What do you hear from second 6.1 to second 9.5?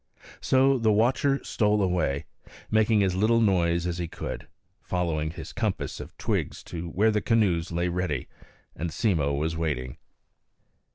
twigs to where the canoes lay ready and Simmo